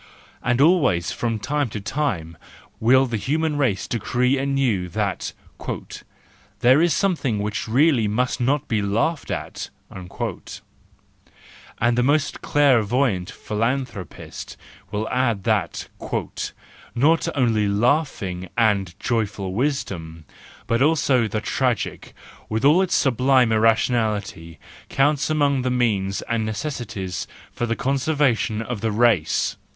And 0.41 0.59
always 0.59 1.11
from 1.11 1.37
time 1.37 1.69
to 1.69 1.79
time 1.79 2.35
will 2.79 3.05
the 3.05 3.17
human 3.17 3.55
race 3.55 3.87
decree 3.87 4.35
anew 4.39 4.89
that 4.89 5.31
"there 6.61 6.81
is 6.81 6.91
something 6.95 7.37
which 7.37 7.67
really 7.67 8.07
may 8.07 8.25
not 8.39 8.67
be 8.67 8.81
laughed 8.81 9.29
at" 9.29 9.69
And 9.91 10.09
the 11.95 12.01
most 12.01 12.41
clairvoyant 12.41 13.29
philanthropist 13.29 14.57
will 14.89 15.07
add 15.09 15.43
that" 15.43 15.87
not 17.05 17.27
only 17.35 17.67
laughing 17.67 18.49
and 18.57 18.99
joyful 18.99 19.53
wisdom, 19.53 20.25
but 20.65 20.81
also 20.81 21.27
the 21.27 21.41
tragic, 21.41 22.15
with 22.49 22.65
all 22.65 22.81
its 22.81 22.95
sublime 22.95 23.51
irrationality, 23.51 24.57
counts 24.89 25.29
among 25.29 25.61
the 25.61 25.69
means 25.69 26.23
and 26.23 26.43
necessities 26.43 27.27
for 27.51 27.67
the 27.67 27.75
conserva¬ 27.75 28.35
tion 28.35 28.63
of 28.63 28.81
the 28.81 28.91
race! 28.91 29.57